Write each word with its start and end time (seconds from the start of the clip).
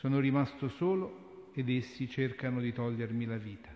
Sono 0.00 0.18
rimasto 0.18 0.70
solo 0.70 1.50
ed 1.52 1.68
essi 1.68 2.08
cercano 2.08 2.62
di 2.62 2.72
togliermi 2.72 3.26
la 3.26 3.36
vita. 3.36 3.68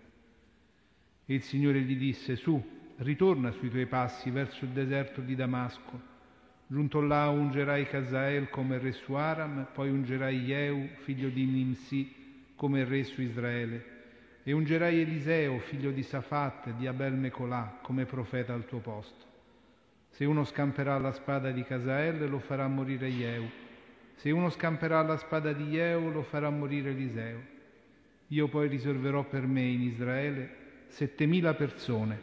E 1.23 1.33
il 1.35 1.43
Signore 1.43 1.81
gli 1.81 1.95
disse, 1.95 2.35
su, 2.35 2.59
ritorna 2.95 3.51
sui 3.51 3.69
tuoi 3.69 3.85
passi 3.85 4.31
verso 4.31 4.65
il 4.65 4.71
deserto 4.71 5.21
di 5.21 5.35
Damasco. 5.35 6.01
Giunto 6.65 6.99
là 6.99 7.29
ungerai 7.29 7.85
Casael 7.85 8.49
come 8.49 8.79
re 8.79 8.91
su 8.93 9.13
Aram, 9.13 9.67
poi 9.71 9.91
ungerai 9.91 10.39
Jehu, 10.39 10.89
figlio 11.03 11.29
di 11.29 11.45
Nimsi, 11.45 12.11
come 12.55 12.83
re 12.85 13.03
su 13.03 13.21
Israele. 13.21 13.85
E 14.41 14.51
ungerai 14.51 15.01
Eliseo, 15.01 15.59
figlio 15.59 15.91
di 15.91 16.01
Safat, 16.01 16.71
di 16.71 16.87
Abel 16.87 17.13
Mecolà, 17.13 17.77
come 17.83 18.05
profeta 18.05 18.51
al 18.51 18.65
tuo 18.65 18.79
posto. 18.79 19.25
Se 20.09 20.25
uno 20.25 20.43
scamperà 20.43 20.97
la 20.97 21.11
spada 21.11 21.51
di 21.51 21.61
Casael, 21.61 22.27
lo 22.27 22.39
farà 22.39 22.67
morire 22.67 23.09
Jehu. 23.09 23.47
Se 24.15 24.31
uno 24.31 24.49
scamperà 24.49 25.01
la 25.01 25.17
spada 25.17 25.53
di 25.53 25.65
Jehu, 25.65 26.09
lo 26.09 26.23
farà 26.23 26.49
morire 26.49 26.91
Eliseo. 26.91 27.53
Io 28.29 28.47
poi 28.47 28.67
riserverò 28.67 29.23
per 29.23 29.45
me 29.45 29.61
in 29.61 29.81
Israele 29.81 30.63
settemila 30.87 31.53
persone, 31.53 32.19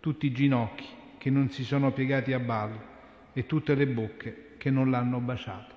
tutti 0.00 0.26
i 0.26 0.32
ginocchi 0.32 0.86
che 1.18 1.30
non 1.30 1.50
si 1.50 1.64
sono 1.64 1.92
piegati 1.92 2.32
a 2.32 2.38
ballo 2.38 2.92
e 3.32 3.46
tutte 3.46 3.74
le 3.74 3.86
bocche 3.86 4.54
che 4.58 4.70
non 4.70 4.90
l'hanno 4.90 5.18
baciato. 5.18 5.74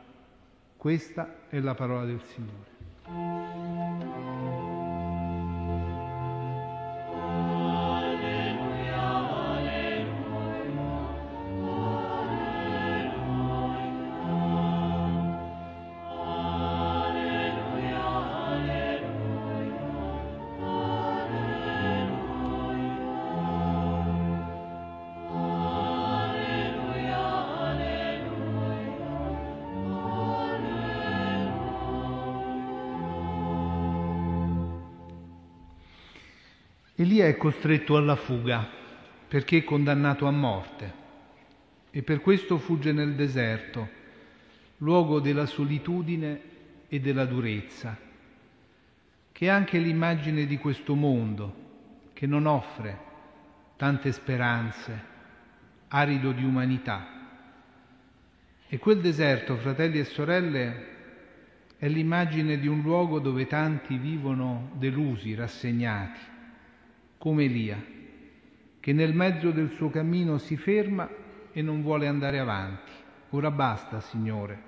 Questa 0.77 1.48
è 1.49 1.60
la 1.60 1.74
parola 1.74 2.05
del 2.05 2.21
Signore. 2.21 3.66
Elia 36.99 37.27
è 37.27 37.37
costretto 37.37 37.95
alla 37.95 38.15
fuga 38.15 38.67
perché 39.27 39.59
è 39.59 39.63
condannato 39.63 40.26
a 40.26 40.31
morte 40.31 40.93
e 41.91 42.01
per 42.01 42.21
questo 42.21 42.57
fugge 42.57 42.91
nel 42.91 43.13
deserto, 43.13 43.87
luogo 44.77 45.20
della 45.20 45.45
solitudine 45.45 46.41
e 46.87 46.99
della 46.99 47.25
durezza, 47.25 47.95
che 49.31 49.45
è 49.45 49.49
anche 49.49 49.77
l'immagine 49.77 50.48
di 50.48 50.57
questo 50.57 50.95
mondo 50.95 51.65
che 52.13 52.25
non 52.25 52.48
offre 52.48 52.98
tante 53.75 54.12
speranze, 54.12 55.03
arido 55.90 56.31
di 56.31 56.43
umanità. 56.43 57.05
E 58.68 58.79
quel 58.79 59.01
deserto, 59.01 59.55
fratelli 59.57 59.99
e 59.99 60.03
sorelle, 60.03 60.85
è 61.77 61.87
l'immagine 61.87 62.57
di 62.57 62.68
un 62.68 62.81
luogo 62.81 63.20
dove 63.20 63.45
tanti 63.45 63.98
vivono 63.98 64.72
delusi, 64.79 65.35
rassegnati 65.35 66.35
come 67.18 67.46
Elia, 67.46 67.84
che 68.79 68.94
nel 68.94 69.13
mezzo 69.13 69.51
del 69.51 69.72
suo 69.75 69.90
cammino 69.90 70.38
si 70.38 70.56
ferma 70.56 71.09
e 71.51 71.62
non 71.62 71.81
vuole 71.81 72.07
andare 72.07 72.40
avanti. 72.40 72.91
Ora 73.31 73.51
basta, 73.51 74.00
Signore, 74.00 74.62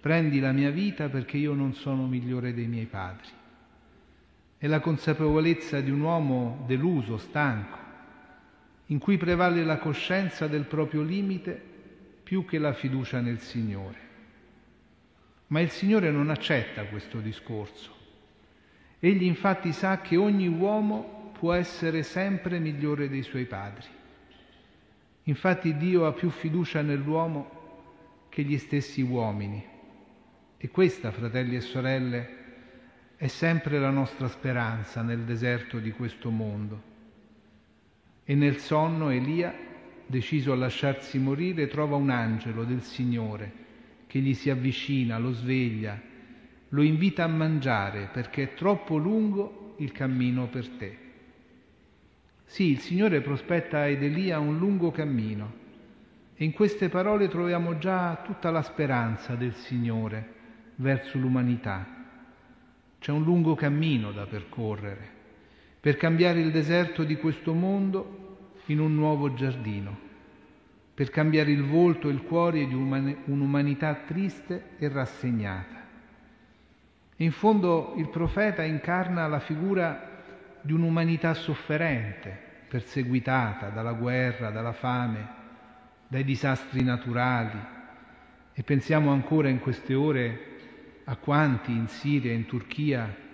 prendi 0.00 0.40
la 0.40 0.52
mia 0.52 0.70
vita 0.70 1.08
perché 1.08 1.36
io 1.36 1.52
non 1.52 1.74
sono 1.74 2.06
migliore 2.06 2.54
dei 2.54 2.66
miei 2.66 2.86
padri. 2.86 3.28
È 4.58 4.66
la 4.66 4.80
consapevolezza 4.80 5.80
di 5.80 5.90
un 5.90 6.00
uomo 6.00 6.64
deluso, 6.66 7.18
stanco, 7.18 7.78
in 8.86 8.98
cui 8.98 9.16
prevale 9.16 9.62
la 9.64 9.78
coscienza 9.78 10.46
del 10.46 10.64
proprio 10.64 11.02
limite 11.02 11.68
più 12.22 12.44
che 12.44 12.58
la 12.58 12.72
fiducia 12.72 13.20
nel 13.20 13.40
Signore. 13.40 14.08
Ma 15.48 15.60
il 15.60 15.70
Signore 15.70 16.10
non 16.10 16.30
accetta 16.30 16.84
questo 16.84 17.18
discorso. 17.18 17.94
Egli 18.98 19.24
infatti 19.24 19.72
sa 19.72 20.00
che 20.00 20.16
ogni 20.16 20.46
uomo 20.46 21.19
può 21.40 21.54
essere 21.54 22.02
sempre 22.02 22.58
migliore 22.58 23.08
dei 23.08 23.22
suoi 23.22 23.46
padri. 23.46 23.86
Infatti 25.22 25.74
Dio 25.78 26.04
ha 26.04 26.12
più 26.12 26.28
fiducia 26.28 26.82
nell'uomo 26.82 28.26
che 28.28 28.42
gli 28.42 28.58
stessi 28.58 29.00
uomini. 29.00 29.64
E 30.58 30.68
questa, 30.68 31.10
fratelli 31.10 31.56
e 31.56 31.62
sorelle, 31.62 32.28
è 33.16 33.26
sempre 33.26 33.78
la 33.78 33.88
nostra 33.88 34.28
speranza 34.28 35.00
nel 35.00 35.20
deserto 35.20 35.78
di 35.78 35.92
questo 35.92 36.28
mondo. 36.28 36.82
E 38.22 38.34
nel 38.34 38.58
sonno 38.58 39.08
Elia, 39.08 39.56
deciso 40.04 40.52
a 40.52 40.56
lasciarsi 40.56 41.18
morire, 41.18 41.68
trova 41.68 41.96
un 41.96 42.10
angelo 42.10 42.64
del 42.64 42.82
Signore 42.82 43.52
che 44.06 44.18
gli 44.18 44.34
si 44.34 44.50
avvicina, 44.50 45.16
lo 45.16 45.32
sveglia, 45.32 45.98
lo 46.68 46.82
invita 46.82 47.24
a 47.24 47.28
mangiare 47.28 48.10
perché 48.12 48.42
è 48.42 48.54
troppo 48.54 48.98
lungo 48.98 49.76
il 49.78 49.90
cammino 49.90 50.46
per 50.48 50.68
te. 50.68 51.08
Sì, 52.50 52.64
il 52.64 52.80
Signore 52.80 53.20
prospetta 53.20 53.86
ed 53.86 54.02
Elia 54.02 54.40
un 54.40 54.58
lungo 54.58 54.90
cammino 54.90 55.52
e 56.34 56.44
in 56.44 56.50
queste 56.50 56.88
parole 56.88 57.28
troviamo 57.28 57.78
già 57.78 58.22
tutta 58.24 58.50
la 58.50 58.62
speranza 58.62 59.36
del 59.36 59.54
Signore 59.54 60.34
verso 60.74 61.16
l'umanità. 61.16 61.86
C'è 62.98 63.12
un 63.12 63.22
lungo 63.22 63.54
cammino 63.54 64.10
da 64.10 64.26
percorrere 64.26 65.08
per 65.78 65.96
cambiare 65.96 66.40
il 66.40 66.50
deserto 66.50 67.04
di 67.04 67.14
questo 67.18 67.54
mondo 67.54 68.48
in 68.66 68.80
un 68.80 68.96
nuovo 68.96 69.32
giardino, 69.32 69.96
per 70.92 71.08
cambiare 71.08 71.52
il 71.52 71.62
volto 71.62 72.08
e 72.08 72.12
il 72.12 72.22
cuore 72.22 72.66
di 72.66 72.74
un'umanità 72.74 73.94
triste 73.94 74.70
e 74.76 74.88
rassegnata. 74.88 75.86
In 77.18 77.30
fondo 77.30 77.94
il 77.96 78.08
profeta 78.08 78.64
incarna 78.64 79.28
la 79.28 79.38
figura 79.38 80.09
di 80.62 80.72
un'umanità 80.72 81.34
sofferente, 81.34 82.48
perseguitata 82.68 83.68
dalla 83.68 83.92
guerra, 83.92 84.50
dalla 84.50 84.72
fame, 84.72 85.28
dai 86.08 86.24
disastri 86.24 86.82
naturali. 86.82 87.58
E 88.52 88.62
pensiamo 88.62 89.10
ancora 89.10 89.48
in 89.48 89.60
queste 89.60 89.94
ore 89.94 90.48
a 91.04 91.16
quanti 91.16 91.72
in 91.72 91.88
Siria 91.88 92.30
e 92.30 92.34
in 92.34 92.46
Turchia 92.46 93.28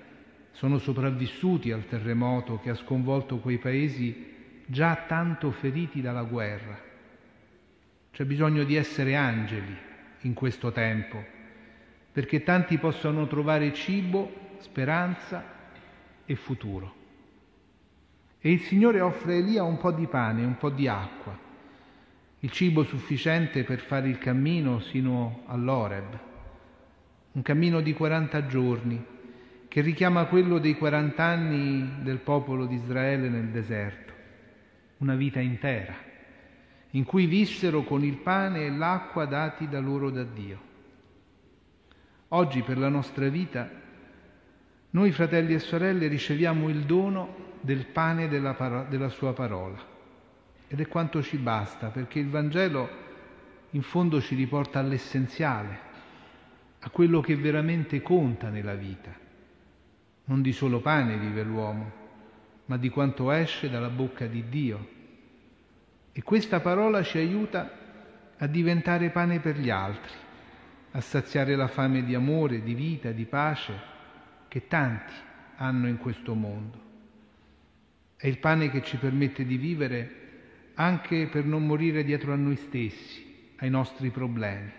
sono 0.53 0.79
sopravvissuti 0.79 1.71
al 1.73 1.87
terremoto 1.87 2.61
che 2.61 2.71
ha 2.71 2.75
sconvolto 2.75 3.39
quei 3.39 3.59
paesi 3.59 4.35
già 4.67 5.05
tanto 5.07 5.51
feriti 5.51 6.01
dalla 6.01 6.23
guerra. 6.23 6.79
C'è 8.11 8.25
bisogno 8.25 8.65
di 8.65 8.77
essere 8.77 9.15
angeli 9.15 9.77
in 10.21 10.33
questo 10.33 10.73
tempo, 10.73 11.23
perché 12.13 12.43
tanti 12.43 12.79
possano 12.79 13.27
trovare 13.27 13.75
cibo, 13.75 14.57
speranza 14.61 15.45
e 16.25 16.35
futuro. 16.35 17.05
E 18.47 18.53
il 18.53 18.61
Signore 18.61 19.01
offre 19.01 19.33
a 19.33 19.37
Elia 19.39 19.65
un 19.65 19.77
po' 19.77 19.91
di 19.91 20.07
pane, 20.07 20.45
un 20.45 20.57
po' 20.57 20.71
di 20.71 20.87
acqua, 20.87 21.37
il 22.39 22.51
cibo 22.53 22.85
sufficiente 22.85 23.65
per 23.65 23.81
fare 23.81 24.09
il 24.09 24.19
cammino 24.19 24.79
sino 24.79 25.43
all'Oreb, 25.47 26.19
un 27.33 27.43
cammino 27.43 27.81
di 27.81 27.93
40 27.93 28.47
giorni 28.47 29.05
che 29.67 29.81
richiama 29.81 30.27
quello 30.27 30.61
dei 30.61 30.77
40 30.77 31.25
anni 31.25 32.05
del 32.05 32.19
popolo 32.19 32.67
di 32.67 32.77
Israele 32.77 33.29
nel 33.29 33.49
deserto, 33.49 34.13
una 34.99 35.17
vita 35.17 35.41
intera, 35.41 35.97
in 36.91 37.03
cui 37.03 37.27
vissero 37.27 37.83
con 37.83 38.05
il 38.05 38.19
pane 38.19 38.67
e 38.67 38.71
l'acqua 38.71 39.25
dati 39.25 39.69
da 39.69 39.81
loro 39.81 40.09
da 40.11 40.23
Dio. 40.23 40.61
Oggi 42.29 42.63
per 42.63 42.79
la 42.79 42.91
nostra 42.91 43.27
vita 43.27 43.69
noi 44.97 45.13
fratelli 45.13 45.53
e 45.53 45.59
sorelle 45.59 46.07
riceviamo 46.07 46.71
il 46.71 46.85
dono 46.85 47.59
del 47.61 47.85
pane 47.85 48.29
della, 48.29 48.55
paro- 48.55 48.87
della 48.89 49.11
sua 49.11 49.35
parola. 49.35 49.77
Ed 50.69 50.81
è 50.81 50.89
quanto 50.89 51.23
ci 51.23 51.37
basta, 51.37 51.89
perché 51.89 52.19
il 52.19 52.31
Vangelo 52.31 52.89
in 53.73 53.83
fondo 53.83 54.23
ci 54.23 54.35
riporta 54.35 54.79
all'essenziale, 54.79 55.81
a 56.79 56.89
quello 56.89 57.21
che 57.21 57.37
veramente 57.37 58.01
conta 58.01 58.49
nella 58.49 58.75
vita. 58.75 59.15
Non 60.25 60.41
di 60.41 60.53
solo 60.53 60.81
pane 60.81 61.19
vive 61.19 61.43
l'uomo, 61.43 61.93
ma 62.65 62.79
di 62.79 62.89
quanto 62.89 63.31
esce 63.31 63.69
dalla 63.69 63.91
bocca 63.91 64.25
di 64.25 64.49
Dio. 64.49 64.89
E 66.11 66.23
questa 66.23 66.61
parola 66.61 67.03
ci 67.03 67.19
aiuta 67.19 67.71
a 68.39 68.47
diventare 68.47 69.11
pane 69.11 69.41
per 69.41 69.59
gli 69.59 69.69
altri, 69.69 70.15
a 70.93 71.01
saziare 71.03 71.55
la 71.55 71.69
fame 71.69 72.03
di 72.03 72.15
amore, 72.15 72.63
di 72.63 72.73
vita, 72.73 73.11
di 73.11 73.27
pace 73.27 73.95
che 74.57 74.69
tanti 74.69 75.13
hanno 75.57 75.87
in 75.87 75.99
questo 75.99 76.33
mondo. 76.33 76.81
È 78.17 78.27
il 78.27 78.39
pane 78.39 78.71
che 78.71 78.83
ci 78.83 78.97
permette 78.97 79.45
di 79.45 79.59
vivere 79.59 80.71
anche 80.77 81.27
per 81.27 81.45
non 81.45 81.67
morire 81.67 82.05
dietro 82.05 82.33
a 82.33 82.37
noi 82.37 82.57
stessi, 82.57 83.53
ai 83.57 83.69
nostri 83.69 84.09
problemi. 84.09 84.73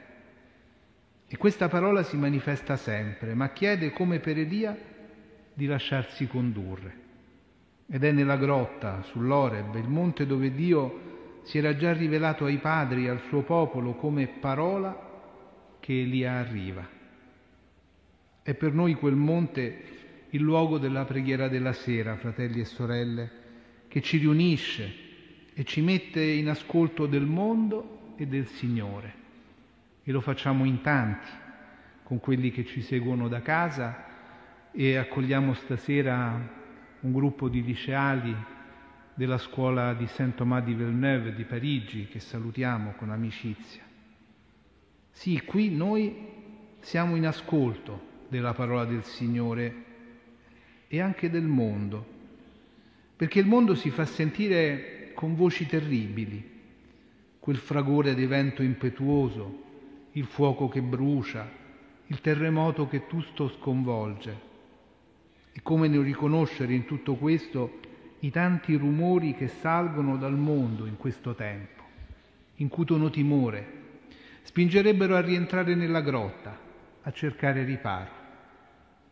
E 1.27 1.37
questa 1.37 1.67
parola 1.67 2.01
si 2.01 2.17
manifesta 2.17 2.75
sempre, 2.75 3.35
ma 3.35 3.51
chiede 3.51 3.91
come 3.91 4.17
per 4.17 4.39
Elia 4.39 4.75
di 5.53 5.67
lasciarsi 5.67 6.25
condurre. 6.25 6.95
Ed 7.87 8.03
è 8.03 8.11
nella 8.11 8.37
grotta, 8.37 9.03
sull'Oreb, 9.03 9.75
il 9.75 9.87
monte 9.87 10.25
dove 10.25 10.55
Dio 10.55 11.41
si 11.43 11.59
era 11.59 11.75
già 11.75 11.93
rivelato 11.93 12.45
ai 12.45 12.57
padri 12.57 13.07
al 13.07 13.21
suo 13.27 13.43
popolo 13.43 13.93
come 13.93 14.25
parola 14.25 15.77
che 15.79 16.01
Elia 16.01 16.33
arriva. 16.33 16.96
È 18.47 18.53
per 18.53 18.73
noi 18.73 18.93
quel 18.93 19.17
monte 19.17 19.83
il 20.29 20.39
luogo 20.39 20.77
della 20.77 21.03
preghiera 21.03 21.49
della 21.49 21.73
sera, 21.73 22.15
fratelli 22.15 22.61
e 22.61 22.63
sorelle, 22.63 23.31
che 23.89 24.01
ci 24.01 24.19
riunisce 24.19 24.89
e 25.53 25.65
ci 25.65 25.81
mette 25.81 26.23
in 26.23 26.47
ascolto 26.47 27.07
del 27.07 27.25
mondo 27.25 28.13
e 28.15 28.25
del 28.25 28.47
Signore. 28.47 29.13
E 30.01 30.09
lo 30.13 30.21
facciamo 30.21 30.63
in 30.63 30.79
tanti, 30.79 31.27
con 32.03 32.21
quelli 32.21 32.49
che 32.51 32.63
ci 32.63 32.79
seguono 32.79 33.27
da 33.27 33.41
casa 33.41 34.05
e 34.71 34.95
accogliamo 34.95 35.53
stasera 35.53 36.49
un 37.01 37.11
gruppo 37.11 37.49
di 37.49 37.61
liceali 37.61 38.33
della 39.13 39.39
scuola 39.39 39.93
di 39.93 40.07
Saint-Thomas 40.07 40.63
di 40.63 40.73
Villeneuve 40.73 41.35
di 41.35 41.43
Parigi 41.43 42.07
che 42.07 42.21
salutiamo 42.21 42.93
con 42.93 43.11
amicizia. 43.11 43.83
Sì, 45.11 45.41
qui 45.41 45.69
noi 45.69 46.15
siamo 46.79 47.17
in 47.17 47.27
ascolto 47.27 48.15
della 48.27 48.53
parola 48.53 48.85
del 48.85 49.03
Signore 49.03 49.83
e 50.87 51.01
anche 51.01 51.29
del 51.29 51.45
mondo, 51.45 52.05
perché 53.15 53.39
il 53.39 53.45
mondo 53.45 53.75
si 53.75 53.89
fa 53.89 54.05
sentire 54.05 55.11
con 55.13 55.35
voci 55.35 55.65
terribili, 55.65 56.55
quel 57.39 57.57
fragore 57.57 58.13
di 58.13 58.25
vento 58.25 58.61
impetuoso, 58.61 59.63
il 60.11 60.25
fuoco 60.25 60.67
che 60.67 60.81
brucia, 60.81 61.49
il 62.07 62.21
terremoto 62.21 62.87
che 62.87 63.07
tutto 63.07 63.49
sconvolge. 63.49 64.45
E 65.51 65.61
come 65.63 65.87
non 65.87 66.03
riconoscere 66.03 66.73
in 66.73 66.85
tutto 66.85 67.15
questo 67.15 67.79
i 68.19 68.29
tanti 68.29 68.75
rumori 68.75 69.33
che 69.33 69.47
salgono 69.47 70.17
dal 70.17 70.37
mondo 70.37 70.85
in 70.85 70.97
questo 70.97 71.33
tempo, 71.33 71.83
incutono 72.55 73.09
timore, 73.09 73.65
spingerebbero 74.43 75.15
a 75.15 75.21
rientrare 75.21 75.75
nella 75.75 76.01
grotta, 76.01 76.57
a 77.01 77.11
cercare 77.11 77.63
riparo. 77.63 78.16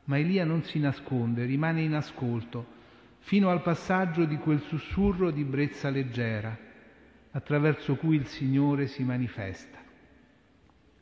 Ma 0.06 0.18
Elia 0.18 0.46
non 0.46 0.64
si 0.64 0.80
nasconde, 0.80 1.46
rimane 1.46 1.82
in 1.82 1.94
ascolto, 1.94 2.74
fino 3.20 3.50
al 3.50 3.62
passaggio 3.62 4.26
di 4.26 4.38
quel 4.38 4.62
sussurro 4.62 5.32
di 5.32 5.44
brezza 5.44 5.90
leggera, 5.90 6.56
attraverso 7.32 7.96
cui 7.96 8.16
il 8.16 8.28
Signore 8.28 8.88
si 8.88 9.04
manifesta. 9.04 9.80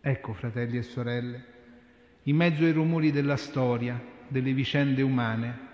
Ecco, 0.01 0.33
fratelli 0.33 0.77
e 0.77 0.83
sorelle, 0.83 1.45
in 2.23 2.35
mezzo 2.35 2.63
ai 2.63 2.71
rumori 2.71 3.11
della 3.11 3.35
storia, 3.35 4.01
delle 4.27 4.53
vicende 4.53 5.01
umane, 5.01 5.71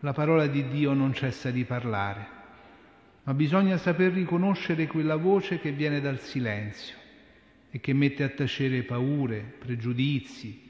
la 0.00 0.12
parola 0.12 0.46
di 0.46 0.68
Dio 0.68 0.92
non 0.92 1.14
cessa 1.14 1.50
di 1.50 1.64
parlare, 1.64 2.26
ma 3.24 3.34
bisogna 3.34 3.78
saper 3.78 4.12
riconoscere 4.12 4.86
quella 4.86 5.16
voce 5.16 5.58
che 5.58 5.72
viene 5.72 6.00
dal 6.00 6.20
silenzio 6.20 6.96
e 7.70 7.80
che 7.80 7.92
mette 7.92 8.22
a 8.22 8.28
tacere 8.28 8.82
paure, 8.82 9.40
pregiudizi, 9.58 10.65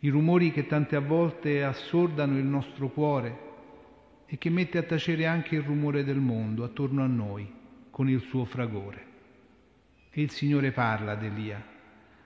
i 0.00 0.08
rumori 0.08 0.50
che 0.50 0.66
tante 0.66 0.98
volte 0.98 1.62
assordano 1.62 2.38
il 2.38 2.44
nostro 2.44 2.88
cuore 2.88 3.48
e 4.26 4.38
che 4.38 4.48
mette 4.48 4.78
a 4.78 4.82
tacere 4.82 5.26
anche 5.26 5.56
il 5.56 5.62
rumore 5.62 6.04
del 6.04 6.20
mondo 6.20 6.64
attorno 6.64 7.02
a 7.02 7.06
noi 7.06 7.50
con 7.90 8.08
il 8.08 8.20
suo 8.20 8.44
fragore. 8.44 9.06
E 10.10 10.22
il 10.22 10.30
Signore 10.30 10.72
parla 10.72 11.12
ad 11.12 11.22
Elia, 11.22 11.62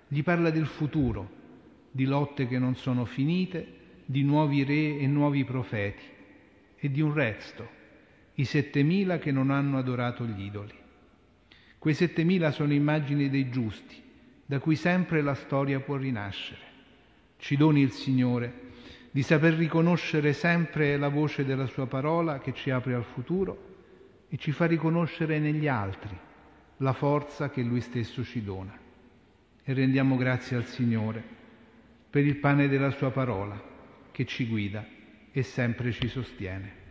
gli 0.07 0.23
parla 0.23 0.51
del 0.51 0.67
futuro, 0.67 1.43
di 1.91 2.05
lotte 2.05 2.47
che 2.47 2.59
non 2.59 2.77
sono 2.77 3.05
finite, 3.05 3.67
di 4.05 4.23
nuovi 4.23 4.63
re 4.63 4.99
e 4.99 5.07
nuovi 5.07 5.45
profeti 5.45 6.05
e 6.77 6.91
di 6.91 7.01
un 7.01 7.13
resto, 7.13 7.69
i 8.35 8.45
settemila 8.45 9.19
che 9.19 9.33
non 9.33 9.51
hanno 9.51 9.79
adorato 9.79 10.25
gli 10.25 10.45
idoli. 10.45 10.75
Quei 11.79 11.95
settemila 11.95 12.53
sono 12.53 12.73
immagini 12.73 13.29
dei 13.29 13.51
giusti, 13.51 14.01
da 14.47 14.61
cui 14.61 14.77
sempre 14.77 15.23
la 15.23 15.35
storia 15.35 15.81
può 15.81 15.97
rinascere. 15.97 16.74
Ci 17.37 17.57
doni 17.57 17.81
il 17.81 17.91
Signore 17.91 18.63
di 19.11 19.23
saper 19.23 19.55
riconoscere 19.55 20.33
sempre 20.33 20.97
la 20.97 21.09
voce 21.09 21.45
della 21.45 21.67
Sua 21.67 21.87
parola 21.87 22.39
che 22.41 22.53
ci 22.53 22.71
apre 22.71 22.95
al 22.95 23.05
futuro 23.05 23.73
e 24.29 24.37
ci 24.37 24.51
fa 24.51 24.67
riconoscere 24.67 25.39
negli 25.39 25.69
altri 25.69 26.19
la 26.79 26.93
forza 26.93 27.51
che 27.51 27.63
Lui 27.63 27.81
stesso 27.81 28.25
ci 28.25 28.43
dona. 28.43 28.77
E 29.63 29.73
rendiamo 29.73 30.17
grazie 30.17 30.57
al 30.57 30.67
Signore 30.67 31.23
per 32.11 32.27
il 32.27 32.37
pane 32.37 32.69
della 32.69 32.91
Sua 32.91 33.11
parola 33.11 33.61
che 34.11 34.25
ci 34.25 34.47
guida 34.47 34.87
e 35.31 35.43
sempre 35.43 35.93
ci 35.93 36.09
sostiene. 36.09 36.84